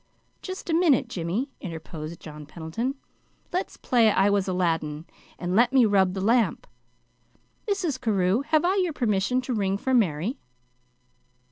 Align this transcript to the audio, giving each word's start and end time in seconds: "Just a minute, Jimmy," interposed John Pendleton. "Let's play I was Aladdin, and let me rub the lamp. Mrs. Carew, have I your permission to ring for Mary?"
"Just 0.41 0.67
a 0.67 0.73
minute, 0.73 1.09
Jimmy," 1.09 1.51
interposed 1.61 2.19
John 2.19 2.47
Pendleton. 2.47 2.95
"Let's 3.53 3.77
play 3.77 4.09
I 4.09 4.31
was 4.31 4.47
Aladdin, 4.47 5.05
and 5.37 5.55
let 5.55 5.71
me 5.71 5.85
rub 5.85 6.15
the 6.15 6.21
lamp. 6.21 6.65
Mrs. 7.69 8.01
Carew, 8.01 8.41
have 8.47 8.65
I 8.65 8.77
your 8.77 8.93
permission 8.93 9.41
to 9.41 9.53
ring 9.53 9.77
for 9.77 9.93
Mary?" 9.93 10.39